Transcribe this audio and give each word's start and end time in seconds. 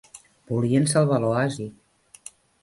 Volien 0.51 0.87
salvar 0.93 1.19
l'oasi. 1.27 1.69